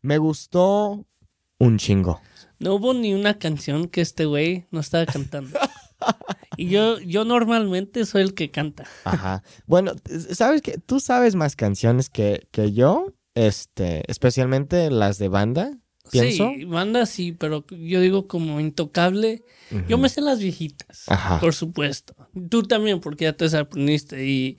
Me 0.00 0.18
gustó 0.18 1.06
un 1.58 1.78
chingo. 1.78 2.20
No 2.58 2.74
hubo 2.74 2.94
ni 2.94 3.14
una 3.14 3.38
canción 3.38 3.88
que 3.88 4.00
este 4.00 4.24
güey 4.24 4.66
no 4.70 4.80
estaba 4.80 5.06
cantando. 5.06 5.58
Y 6.56 6.68
yo, 6.68 6.98
yo 7.00 7.24
normalmente 7.24 8.04
soy 8.04 8.22
el 8.22 8.34
que 8.34 8.50
canta. 8.50 8.84
Ajá. 9.04 9.42
Bueno, 9.66 9.92
¿sabes 10.32 10.60
que 10.60 10.78
Tú 10.78 11.00
sabes 11.00 11.34
más 11.34 11.56
canciones 11.56 12.10
que, 12.10 12.46
que 12.50 12.72
yo, 12.72 13.14
este, 13.34 14.02
especialmente 14.10 14.90
las 14.90 15.18
de 15.18 15.28
banda, 15.28 15.78
pienso. 16.10 16.50
Sí, 16.54 16.64
banda 16.64 17.06
sí, 17.06 17.32
pero 17.32 17.64
yo 17.70 18.00
digo 18.00 18.28
como 18.28 18.60
intocable. 18.60 19.44
Yo 19.88 19.96
me 19.96 20.10
sé 20.10 20.20
las 20.20 20.38
viejitas, 20.38 21.04
Ajá. 21.08 21.40
por 21.40 21.54
supuesto. 21.54 22.14
Tú 22.50 22.62
también, 22.62 23.00
porque 23.00 23.24
ya 23.24 23.32
te 23.32 23.56
aprendiste 23.56 24.26
y 24.26 24.58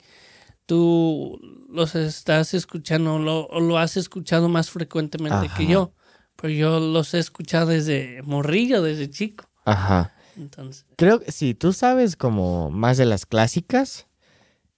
tú 0.66 1.38
los 1.68 1.94
estás 1.94 2.54
escuchando 2.54 3.18
lo, 3.18 3.46
o 3.46 3.60
lo 3.60 3.78
has 3.78 3.96
escuchado 3.96 4.48
más 4.48 4.70
frecuentemente 4.70 5.46
Ajá. 5.46 5.56
que 5.56 5.66
yo. 5.66 5.92
Pero 6.36 6.52
yo 6.52 6.80
los 6.80 7.14
he 7.14 7.18
escuchado 7.18 7.66
desde 7.66 8.20
morrillo, 8.22 8.82
desde 8.82 9.08
chico. 9.08 9.44
Ajá. 9.64 10.12
Entonces, 10.36 10.84
Creo 10.96 11.20
que 11.20 11.30
sí, 11.30 11.54
tú 11.54 11.72
sabes 11.72 12.16
como 12.16 12.70
más 12.70 12.96
de 12.96 13.04
las 13.04 13.24
clásicas. 13.24 14.06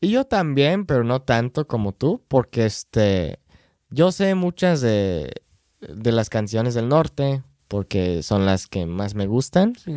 Y 0.01 0.11
yo 0.11 0.27
también, 0.27 0.85
pero 0.85 1.03
no 1.05 1.23
tanto 1.23 1.67
como 1.67 1.93
tú, 1.93 2.23
porque 2.29 2.67
este, 2.67 3.41
yo 3.89 4.13
sé 4.13 4.35
muchas 4.35 4.83
de, 4.83 5.33
de 5.81 6.13
las 6.13 6.29
canciones 6.29 6.75
del 6.75 6.89
norte, 6.89 7.43
porque 7.69 8.23
son 8.23 8.45
las 8.45 8.67
que 8.67 8.85
más 8.85 9.15
me 9.15 9.27
gustan. 9.27 9.75
sí. 9.77 9.97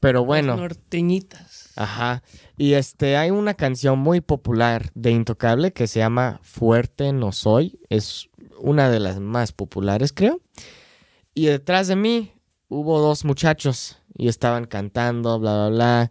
Pero 0.00 0.20
Las 0.20 0.26
bueno, 0.26 0.56
norteñitas. 0.56 1.65
Ajá. 1.76 2.22
Y 2.56 2.74
este, 2.74 3.16
hay 3.16 3.30
una 3.30 3.54
canción 3.54 3.98
muy 3.98 4.20
popular 4.20 4.90
de 4.94 5.12
Intocable 5.12 5.72
que 5.72 5.86
se 5.86 6.00
llama 6.00 6.40
Fuerte 6.42 7.12
no 7.12 7.32
soy. 7.32 7.78
Es 7.88 8.28
una 8.58 8.90
de 8.90 9.00
las 9.00 9.20
más 9.20 9.52
populares, 9.52 10.12
creo. 10.12 10.40
Y 11.34 11.46
detrás 11.46 11.86
de 11.88 11.96
mí 11.96 12.32
hubo 12.68 13.00
dos 13.00 13.24
muchachos 13.24 13.98
y 14.16 14.28
estaban 14.28 14.64
cantando, 14.64 15.38
bla, 15.38 15.68
bla, 15.68 15.68
bla. 15.68 16.10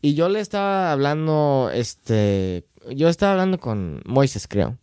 Y 0.00 0.14
yo 0.14 0.28
le 0.28 0.40
estaba 0.40 0.90
hablando, 0.90 1.70
este, 1.72 2.66
yo 2.90 3.08
estaba 3.08 3.32
hablando 3.32 3.60
con 3.60 4.02
Moises, 4.04 4.48
creo. 4.48 4.78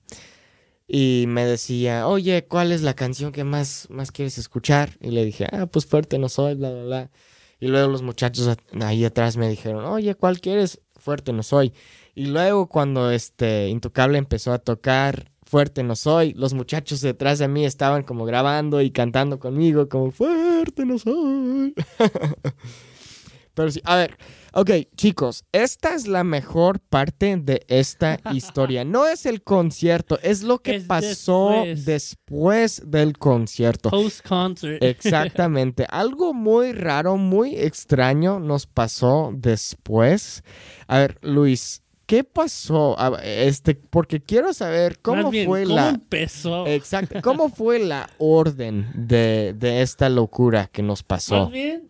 Y 0.88 1.26
me 1.28 1.46
decía, 1.46 2.08
oye, 2.08 2.46
¿cuál 2.48 2.72
es 2.72 2.82
la 2.82 2.96
canción 2.96 3.32
que 3.32 3.44
más, 3.44 3.88
más 3.90 4.12
quieres 4.12 4.38
escuchar? 4.38 4.98
Y 5.02 5.12
le 5.12 5.26
dije, 5.26 5.48
ah, 5.52 5.68
pues 5.68 5.86
fuerte 5.86 6.18
no 6.18 6.30
soy, 6.30 6.56
bla, 6.56 6.72
bla, 6.72 6.84
bla. 6.84 7.12
Y 7.60 7.68
luego 7.68 7.92
los 7.92 8.02
muchachos 8.02 8.58
ahí 8.82 9.04
atrás 9.04 9.38
me 9.38 9.50
dijeron, 9.50 9.86
oye, 9.86 10.16
¿cuál 10.16 10.40
quieres? 10.40 10.82
Fuerte 10.96 11.34
no 11.34 11.44
soy. 11.44 11.74
Y 12.16 12.28
luego 12.28 12.68
cuando 12.68 13.12
este 13.12 13.70
Intocable 13.70 14.18
empezó 14.18 14.52
a 14.54 14.60
tocar 14.60 15.32
Fuerte 15.44 15.84
no 15.84 15.96
soy, 15.96 16.34
los 16.34 16.54
muchachos 16.54 17.02
detrás 17.02 17.40
de 17.40 17.48
mí 17.48 17.66
estaban 17.66 18.04
como 18.04 18.26
grabando 18.26 18.82
y 18.82 18.92
cantando 18.92 19.40
conmigo 19.40 19.90
como 19.90 20.12
Fuerte 20.12 20.86
no 20.86 21.00
soy. 21.00 21.74
Pero 23.60 23.72
sí, 23.72 23.82
a 23.84 23.98
ver, 23.98 24.18
ok, 24.54 24.72
chicos, 24.96 25.44
esta 25.52 25.94
es 25.94 26.08
la 26.08 26.24
mejor 26.24 26.80
parte 26.80 27.36
de 27.36 27.66
esta 27.68 28.18
historia. 28.34 28.86
No 28.86 29.06
es 29.06 29.26
el 29.26 29.44
concierto, 29.44 30.18
es 30.24 30.44
lo 30.44 30.60
que 30.60 30.76
Es 30.78 30.84
pasó 30.86 31.64
después. 31.66 31.86
después 31.86 32.82
del 32.86 33.18
concierto. 33.18 33.90
Post-concert. 33.90 34.82
Exactamente. 34.82 35.86
Algo 35.90 36.34
muy 36.34 36.72
raro, 36.72 37.18
muy 37.18 37.58
extraño 37.58 38.40
nos 38.40 38.66
pasó 38.66 39.32
después. 39.36 40.42
A 40.88 41.00
ver, 41.00 41.18
Luis, 41.22 41.84
¿qué 42.06 42.24
pasó? 42.24 42.96
Este, 43.22 43.76
porque 43.76 44.22
quiero 44.22 44.54
saber 44.54 45.00
cómo 45.02 45.32
bien, 45.32 45.48
fue 45.48 45.64
¿cómo 45.64 45.76
la. 45.76 45.90
empezó? 45.90 46.66
Exacto. 46.66 47.20
¿Cómo 47.22 47.50
fue 47.50 47.80
la 47.80 48.10
orden 48.20 48.90
de, 48.96 49.54
de 49.58 49.82
esta 49.82 50.08
locura 50.08 50.68
que 50.72 50.82
nos 50.82 51.04
pasó? 51.04 51.44
Más 51.44 51.52
bien, 51.52 51.89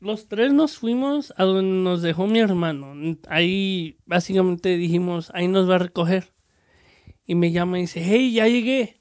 los 0.00 0.28
tres 0.28 0.52
nos 0.52 0.78
fuimos 0.78 1.32
a 1.36 1.44
donde 1.44 1.62
nos 1.82 2.02
dejó 2.02 2.26
mi 2.26 2.38
hermano. 2.40 2.94
Ahí 3.28 3.98
básicamente 4.06 4.76
dijimos, 4.76 5.30
ahí 5.34 5.46
nos 5.46 5.68
va 5.68 5.76
a 5.76 5.78
recoger. 5.78 6.32
Y 7.26 7.34
me 7.34 7.52
llama 7.52 7.78
y 7.78 7.82
dice, 7.82 8.02
hey, 8.04 8.32
ya 8.32 8.48
llegué. 8.48 9.00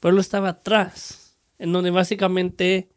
Pero 0.00 0.14
él 0.14 0.20
estaba 0.20 0.48
atrás, 0.50 1.38
en 1.58 1.72
donde 1.72 1.90
básicamente 1.90 2.90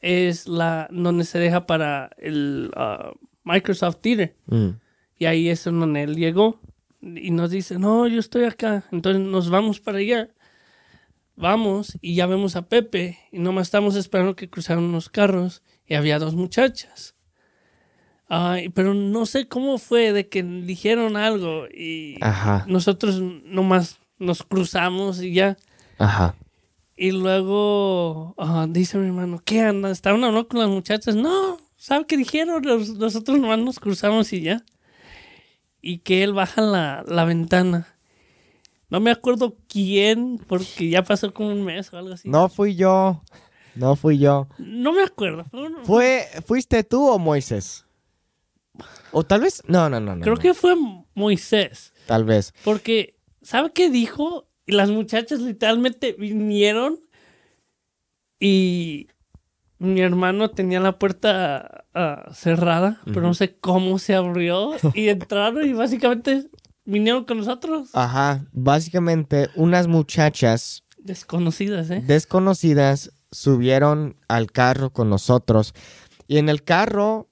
es 0.00 0.48
la 0.48 0.88
donde 0.90 1.24
se 1.24 1.38
deja 1.38 1.66
para 1.66 2.10
el 2.18 2.70
ah, 2.76 3.12
Microsoft 3.44 3.98
Theater. 4.00 4.36
Mm, 4.46 4.68
Y 5.18 5.24
ahí 5.26 5.48
es 5.48 5.66
en 5.66 5.80
donde 5.80 6.02
él 6.02 6.16
llegó. 6.16 6.60
Y 7.00 7.30
nos 7.32 7.50
dice, 7.50 7.78
no, 7.78 8.06
yo 8.08 8.18
estoy 8.18 8.44
acá. 8.44 8.84
Entonces 8.90 9.22
nos 9.22 9.50
vamos 9.50 9.78
para 9.80 9.98
allá. 9.98 10.30
Vamos 11.36 11.98
y 12.00 12.14
ya 12.14 12.26
vemos 12.26 12.56
a 12.56 12.68
Pepe. 12.68 13.18
Y 13.30 13.38
nomás 13.38 13.66
estamos 13.66 13.94
esperando 13.96 14.36
que 14.36 14.48
cruzaran 14.48 14.84
unos 14.84 15.08
carros. 15.10 15.62
Y 15.86 15.94
había 15.94 16.18
dos 16.18 16.34
muchachas. 16.34 17.14
Ay, 18.28 18.70
pero 18.70 18.94
no 18.94 19.26
sé 19.26 19.46
cómo 19.48 19.78
fue 19.78 20.12
de 20.12 20.28
que 20.28 20.42
dijeron 20.42 21.16
algo. 21.16 21.66
Y 21.66 22.16
Ajá, 22.22 22.64
nosotros 22.68 23.20
nomás 23.20 23.98
nos 24.18 24.42
cruzamos 24.42 25.22
y 25.22 25.34
ya. 25.34 25.56
ajá. 25.98 26.34
Y 26.96 27.10
luego 27.10 28.34
ah, 28.38 28.66
dice 28.68 28.98
mi 28.98 29.06
hermano, 29.06 29.40
¿qué 29.44 29.60
anda? 29.62 29.90
¿Estaban 29.90 30.22
hablando 30.22 30.46
con 30.46 30.60
las 30.60 30.68
muchachas? 30.68 31.16
No, 31.16 31.58
¿sabe 31.76 32.06
qué 32.06 32.16
dijeron? 32.16 32.62
Nosotros 32.98 33.38
nomás 33.38 33.58
nos 33.58 33.80
cruzamos 33.80 34.32
y 34.32 34.42
ya. 34.42 34.62
Y 35.82 35.98
que 35.98 36.22
él 36.22 36.32
baja 36.32 36.62
la, 36.62 37.04
la 37.06 37.24
ventana. 37.24 37.88
No 38.90 39.00
me 39.00 39.10
acuerdo 39.10 39.56
quién, 39.68 40.38
porque 40.46 40.88
ya 40.88 41.02
pasó 41.02 41.34
como 41.34 41.50
un 41.50 41.64
mes 41.64 41.92
o 41.92 41.98
algo 41.98 42.14
así. 42.14 42.28
No 42.28 42.48
fui 42.48 42.76
yo. 42.76 43.22
No 43.74 43.96
fui 43.96 44.18
yo. 44.18 44.48
No 44.58 44.92
me 44.92 45.02
acuerdo. 45.02 45.44
Fue 45.50 45.62
un- 45.62 45.84
¿Fue, 45.84 46.26
¿Fuiste 46.46 46.84
tú 46.84 47.08
o 47.08 47.18
Moisés? 47.18 47.84
O 49.12 49.22
tal 49.24 49.40
vez. 49.42 49.62
No, 49.66 49.88
no, 49.88 50.00
no. 50.00 50.16
no, 50.16 50.22
creo 50.22 50.34
no. 50.36 50.40
que 50.40 50.54
fue 50.54 50.74
Moisés. 51.14 51.92
Tal 52.06 52.24
vez. 52.24 52.52
Porque, 52.64 53.16
¿sabe 53.42 53.72
qué 53.72 53.90
dijo? 53.90 54.48
Y 54.66 54.72
las 54.72 54.90
muchachas 54.90 55.40
literalmente 55.40 56.12
vinieron 56.18 56.98
y 58.40 59.08
mi 59.78 60.00
hermano 60.00 60.50
tenía 60.50 60.80
la 60.80 60.98
puerta 60.98 61.84
ah, 61.94 62.30
cerrada, 62.32 63.00
pero 63.04 63.20
no 63.22 63.34
sé 63.34 63.56
cómo 63.56 63.98
se 63.98 64.14
abrió 64.14 64.72
y 64.94 65.08
entraron 65.08 65.68
y 65.68 65.72
básicamente 65.72 66.48
vinieron 66.84 67.24
con 67.24 67.38
nosotros. 67.38 67.90
Ajá. 67.92 68.44
Básicamente, 68.52 69.50
unas 69.54 69.86
muchachas 69.86 70.82
Desconocidas, 70.98 71.90
¿eh? 71.90 72.02
desconocidas 72.06 73.12
subieron 73.34 74.16
al 74.28 74.50
carro 74.52 74.90
con 74.90 75.10
nosotros 75.10 75.74
Y 76.28 76.38
en 76.38 76.48
el 76.48 76.62
carro 76.64 77.28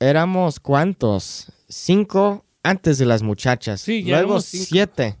éramos 0.00 0.58
cuántos? 0.60 1.52
Cinco 1.68 2.44
antes 2.62 2.98
de 2.98 3.06
las 3.06 3.22
muchachas. 3.22 3.80
Sí, 3.80 4.02
ya 4.02 4.18
Luego 4.22 4.40
siete. 4.40 5.16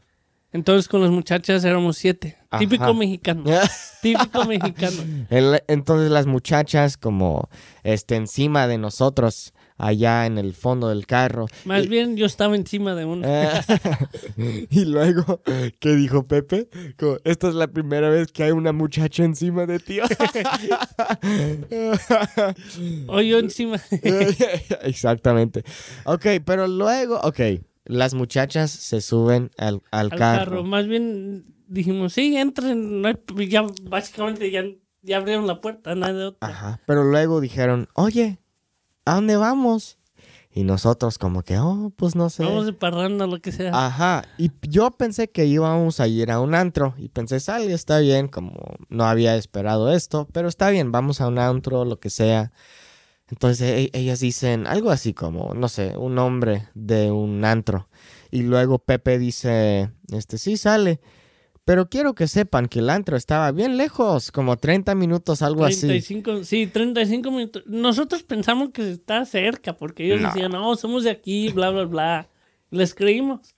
Entonces 0.52 0.86
con 0.88 1.00
las 1.02 1.10
muchachas 1.10 1.64
éramos 1.64 1.96
siete. 1.96 2.36
Ajá. 2.50 2.58
Típico 2.58 2.92
mexicano. 2.94 3.44
Típico 4.02 4.44
mexicano. 4.44 5.26
El- 5.30 5.62
Entonces 5.68 6.10
las 6.10 6.26
muchachas 6.26 6.96
como 6.96 7.48
este 7.84 8.16
encima 8.16 8.66
de 8.66 8.78
nosotros 8.78 9.54
allá 9.82 10.26
en 10.26 10.38
el 10.38 10.54
fondo 10.54 10.88
del 10.88 11.06
carro. 11.06 11.46
Más 11.64 11.84
Y- 11.84 11.88
bien 11.88 12.16
yo 12.16 12.26
estaba 12.26 12.54
encima 12.56 12.94
de 12.94 13.04
una. 13.04 13.26
Eh, 13.26 13.50
y 14.70 14.84
luego, 14.84 15.42
¿qué 15.80 15.94
dijo 15.96 16.26
Pepe? 16.26 16.68
Como, 16.98 17.16
Esta 17.24 17.48
es 17.48 17.54
la 17.54 17.66
primera 17.66 18.08
vez 18.08 18.30
que 18.32 18.44
hay 18.44 18.52
una 18.52 18.72
muchacha 18.72 19.24
encima 19.24 19.66
de 19.66 19.78
ti. 19.80 19.98
O 23.08 23.20
yo 23.20 23.38
encima. 23.38 23.80
Exactamente. 24.82 25.64
Ok, 26.04 26.26
pero 26.44 26.66
luego, 26.68 27.20
ok, 27.22 27.40
las 27.84 28.14
muchachas 28.14 28.70
se 28.70 29.00
suben 29.00 29.50
al, 29.58 29.82
al 29.90 30.10
al 30.12 30.18
carro. 30.18 30.38
carro. 30.50 30.64
Más 30.64 30.86
bien 30.86 31.44
dijimos, 31.68 32.12
sí, 32.12 32.36
entren. 32.36 33.02
ya 33.48 33.64
básicamente 33.82 34.50
ya, 34.50 34.64
ya 35.02 35.16
abrieron 35.18 35.46
la 35.46 35.60
puerta, 35.60 35.94
nada 35.94 36.12
de 36.12 36.24
otra. 36.26 36.48
Ajá. 36.48 36.80
Pero 36.86 37.04
luego 37.04 37.40
dijeron, 37.40 37.88
oye, 37.94 38.38
¿a 39.04 39.14
dónde 39.14 39.36
vamos? 39.36 39.98
Y 40.54 40.64
nosotros 40.64 41.16
como 41.16 41.42
que, 41.42 41.58
oh, 41.58 41.92
pues 41.96 42.14
no 42.14 42.28
sé. 42.28 42.44
Vamos 42.44 42.66
de 42.66 42.74
parranda, 42.74 43.26
lo 43.26 43.40
que 43.40 43.52
sea. 43.52 43.86
Ajá, 43.86 44.24
y 44.36 44.50
yo 44.68 44.90
pensé 44.90 45.30
que 45.30 45.46
íbamos 45.46 45.98
a 45.98 46.06
ir 46.08 46.30
a 46.30 46.40
un 46.40 46.54
antro 46.54 46.94
y 46.98 47.08
pensé, 47.08 47.40
sale, 47.40 47.72
está 47.72 48.00
bien, 48.00 48.28
como 48.28 48.52
no 48.90 49.04
había 49.06 49.34
esperado 49.36 49.90
esto, 49.90 50.28
pero 50.32 50.48
está 50.48 50.68
bien, 50.68 50.92
vamos 50.92 51.22
a 51.22 51.28
un 51.28 51.38
antro, 51.38 51.86
lo 51.86 51.98
que 52.00 52.10
sea. 52.10 52.52
Entonces 53.28 53.62
e- 53.94 53.98
ellas 53.98 54.20
dicen 54.20 54.66
algo 54.66 54.90
así 54.90 55.14
como, 55.14 55.54
no 55.54 55.68
sé, 55.68 55.96
un 55.96 56.14
nombre 56.16 56.68
de 56.74 57.10
un 57.10 57.46
antro. 57.46 57.88
Y 58.30 58.42
luego 58.42 58.78
Pepe 58.78 59.18
dice, 59.18 59.90
este, 60.10 60.36
sí, 60.36 60.58
sale. 60.58 61.00
Pero 61.64 61.88
quiero 61.88 62.14
que 62.14 62.26
sepan 62.26 62.66
que 62.66 62.80
el 62.80 62.90
antro 62.90 63.16
estaba 63.16 63.52
bien 63.52 63.76
lejos, 63.76 64.32
como 64.32 64.56
30 64.56 64.94
minutos, 64.96 65.42
algo 65.42 65.64
así. 65.64 65.86
35, 65.86 66.44
sí, 66.44 66.66
35 66.66 67.30
minutos. 67.30 67.62
Nosotros 67.66 68.24
pensamos 68.24 68.70
que 68.70 68.90
está 68.90 69.24
cerca, 69.24 69.76
porque 69.76 70.06
ellos 70.06 70.20
No. 70.20 70.28
decían, 70.28 70.52
no, 70.52 70.74
somos 70.74 71.04
de 71.04 71.10
aquí, 71.10 71.50
bla, 71.50 71.70
bla, 71.70 71.84
bla. 71.84 72.28
Les 72.70 72.94
creímos. 72.94 73.54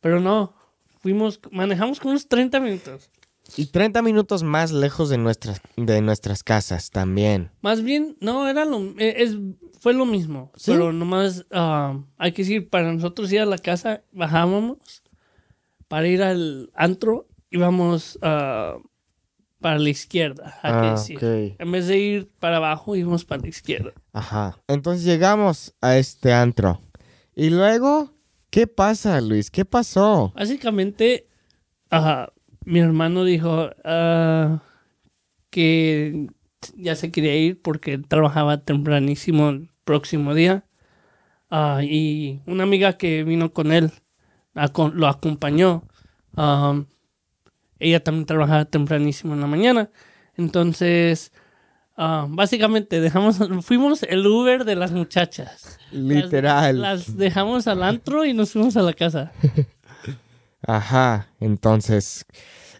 Pero 0.00 0.18
no, 0.20 0.54
fuimos, 1.00 1.38
manejamos 1.52 2.00
como 2.00 2.10
unos 2.12 2.26
30 2.28 2.58
minutos. 2.58 3.10
Y 3.56 3.66
30 3.66 4.02
minutos 4.02 4.42
más 4.42 4.72
lejos 4.72 5.08
de 5.08 5.18
nuestras, 5.18 5.60
de 5.76 6.00
nuestras 6.00 6.42
casas 6.42 6.90
también. 6.90 7.52
Más 7.60 7.80
bien, 7.82 8.16
no, 8.20 8.48
era 8.48 8.64
lo, 8.64 8.80
eh, 8.98 9.22
es, 9.22 9.36
fue 9.78 9.94
lo 9.94 10.04
mismo. 10.04 10.50
¿Sí? 10.56 10.72
Pero 10.72 10.92
nomás, 10.92 11.46
ah, 11.52 11.96
hay 12.18 12.32
que 12.32 12.42
decir, 12.42 12.68
para 12.68 12.92
nosotros 12.92 13.30
ir 13.30 13.38
a 13.40 13.46
la 13.46 13.58
casa, 13.58 14.02
bajábamos. 14.10 14.78
Para 15.86 16.08
ir 16.08 16.24
al 16.24 16.70
antro, 16.74 17.28
íbamos 17.50 18.18
ah, 18.22 18.76
para 19.60 19.78
la 19.78 19.88
izquierda, 19.88 20.58
hay 20.62 20.72
que 20.72 20.78
Ah, 20.88 20.90
decir. 20.92 21.56
En 21.58 21.72
vez 21.72 21.86
de 21.88 21.98
ir 21.98 22.30
para 22.38 22.58
abajo, 22.58 22.94
íbamos 22.96 23.24
para 23.24 23.42
la 23.42 23.48
izquierda. 23.48 23.92
Ajá. 24.12 24.58
Entonces 24.68 25.04
llegamos 25.04 25.74
a 25.80 25.96
este 25.96 26.32
antro. 26.32 26.80
Y 27.34 27.50
luego, 27.50 28.12
¿qué 28.50 28.66
pasa, 28.66 29.20
Luis? 29.20 29.50
¿Qué 29.50 29.64
pasó? 29.64 30.32
Básicamente, 30.36 31.28
ajá, 31.90 32.32
mi 32.64 32.80
hermano 32.80 33.24
dijo 33.24 33.70
ah, 33.84 34.60
que 35.50 36.28
ya 36.76 36.94
se 36.96 37.10
quería 37.10 37.36
ir 37.36 37.60
porque 37.62 37.98
trabajaba 37.98 38.58
tempranísimo 38.62 39.50
el 39.50 39.70
próximo 39.84 40.34
día. 40.34 40.64
Ah, 41.50 41.80
y 41.82 42.42
una 42.46 42.64
amiga 42.64 42.94
que 42.94 43.22
vino 43.24 43.52
con 43.52 43.72
él 43.72 43.92
lo 44.94 45.06
acompañó. 45.06 45.84
Ah, 46.36 46.82
ella 47.78 48.02
también 48.02 48.26
trabajaba 48.26 48.64
tempranísimo 48.64 49.34
en 49.34 49.40
la 49.40 49.46
mañana. 49.46 49.90
Entonces, 50.36 51.32
ah, 51.96 52.26
básicamente 52.28 53.00
dejamos, 53.00 53.38
fuimos 53.64 54.02
el 54.02 54.26
Uber 54.26 54.64
de 54.64 54.76
las 54.76 54.92
muchachas. 54.92 55.78
Las- 55.90 56.24
Literal. 56.24 56.80
las 56.80 57.16
dejamos 57.16 57.66
al 57.66 57.82
antro 57.82 58.24
y 58.24 58.32
nos 58.34 58.52
fuimos 58.52 58.76
a 58.76 58.82
la 58.82 58.92
casa. 58.92 59.32
Ajá. 60.66 61.28
Entonces, 61.40 62.26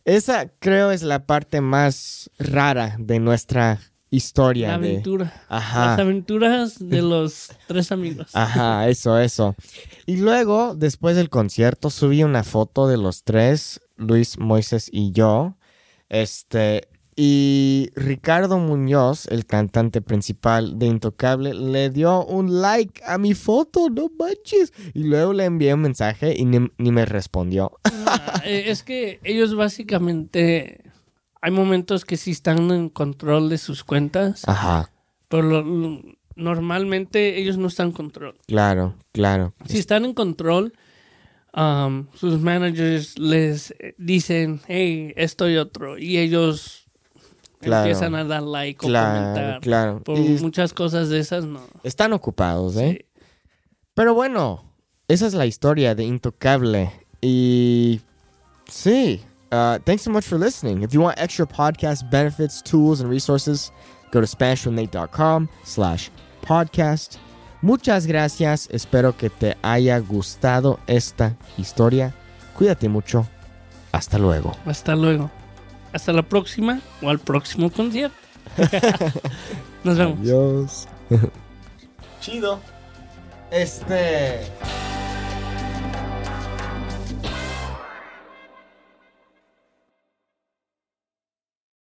esa 0.04 0.48
creo 0.58 0.90
es 0.90 1.02
la 1.02 1.26
parte 1.26 1.60
más 1.60 2.30
rara 2.38 2.96
de 2.98 3.20
nuestra 3.20 3.80
historia. 4.10 4.68
La 4.72 4.78
de- 4.78 4.88
aventura. 4.90 5.24
Las 5.24 5.62
Ajá. 5.62 5.94
aventuras 5.94 6.76
de 6.78 7.02
los 7.02 7.50
tres 7.66 7.92
amigos. 7.92 8.30
Ajá, 8.34 8.88
eso, 8.88 9.18
eso. 9.18 9.54
Y 10.06 10.16
luego, 10.16 10.74
después 10.74 11.16
del 11.16 11.28
concierto, 11.30 11.90
subí 11.90 12.22
una 12.24 12.44
foto 12.44 12.88
de 12.88 12.96
los 12.96 13.22
tres, 13.24 13.80
Luis, 13.96 14.38
Moisés 14.38 14.88
y 14.92 15.12
yo. 15.12 15.56
Este, 16.08 16.88
y 17.16 17.90
Ricardo 17.96 18.58
Muñoz, 18.58 19.26
el 19.28 19.46
cantante 19.46 20.02
principal 20.02 20.78
de 20.78 20.86
Intocable, 20.86 21.54
le 21.54 21.90
dio 21.90 22.24
un 22.24 22.60
like 22.60 23.02
a 23.06 23.18
mi 23.18 23.34
foto, 23.34 23.88
no 23.90 24.10
manches. 24.18 24.72
Y 24.94 25.04
luego 25.04 25.32
le 25.32 25.44
envié 25.44 25.74
un 25.74 25.80
mensaje 25.80 26.34
y 26.36 26.44
ni, 26.44 26.68
ni 26.78 26.92
me 26.92 27.04
respondió. 27.06 27.72
Ah, 27.84 28.42
eh, 28.44 28.64
es 28.66 28.82
que 28.82 29.20
ellos 29.24 29.54
básicamente... 29.54 30.82
Hay 31.42 31.52
momentos 31.52 32.04
que 32.04 32.16
sí 32.16 32.32
están 32.32 32.70
en 32.72 32.88
control 32.88 33.48
de 33.50 33.58
sus 33.58 33.84
cuentas, 33.84 34.42
Ajá, 34.48 34.90
pero 35.28 35.42
lo- 35.44 35.62
lo- 35.62 36.02
normalmente 36.34 37.38
ellos 37.38 37.56
no 37.56 37.68
están 37.68 37.88
en 37.88 37.92
control. 37.92 38.36
claro, 38.46 38.96
claro. 39.12 39.54
Si 39.66 39.78
están 39.78 40.04
en 40.04 40.14
control, 40.14 40.72
um, 41.56 42.06
sus 42.14 42.38
managers 42.40 43.18
les 43.18 43.74
dicen, 43.98 44.60
hey, 44.68 45.12
esto 45.16 45.48
y 45.48 45.56
otro, 45.56 45.98
y 45.98 46.18
ellos 46.18 46.82
Claro. 47.60 47.86
empiezan 47.88 48.14
a 48.14 48.22
dar 48.24 48.42
like 48.42 48.84
o 48.84 48.88
Claro, 48.88 49.18
comentar. 49.34 49.60
claro. 49.60 50.00
Por 50.02 50.18
Y 50.18 50.38
muchas 50.40 50.72
cosas 50.72 51.08
de 51.08 51.18
esas, 51.18 51.44
no. 51.44 51.60
están 51.82 52.12
ocupados, 52.12 52.76
¿eh? 52.76 52.98
Sí. 53.00 53.22
Pero 53.94 54.14
bueno, 54.14 54.62
esa 55.08 55.26
es 55.26 55.32
la 55.34 55.46
historia 55.46 55.94
de 55.94 56.04
Intocable. 56.04 56.92
Y 57.22 58.00
sí, 58.68 59.22
uh, 59.50 59.78
thanks 59.84 60.02
so 60.02 60.10
much 60.10 60.24
for 60.24 60.38
listening. 60.38 60.82
If 60.82 60.92
you 60.92 61.00
want 61.00 61.18
extra 61.18 61.46
podcast 61.46 62.08
benefits, 62.10 62.62
tools, 62.62 63.00
and 63.00 63.10
resources, 63.10 63.72
go 64.12 64.20
to 64.20 64.26
SpanishWithNate.com 64.26 65.48
slash 65.64 66.10
podcast. 66.42 67.18
Muchas 67.62 68.06
gracias. 68.06 68.68
Espero 68.70 69.16
que 69.16 69.30
te 69.30 69.56
haya 69.62 69.98
gustado 69.98 70.78
esta 70.86 71.36
historia. 71.56 72.14
Cuídate 72.56 72.88
mucho. 72.88 73.26
Hasta 73.92 74.18
luego. 74.18 74.56
Hasta 74.66 74.94
luego. 74.94 75.30
Hasta 75.92 76.12
la 76.12 76.22
próxima 76.22 76.80
o 77.02 77.08
al 77.08 77.18
próximo 77.18 77.70
concierto. 77.70 78.16
Nos 79.84 79.96
vemos. 79.96 80.18
Adiós. 80.20 80.88
Chido. 82.20 82.60
Este... 83.50 84.40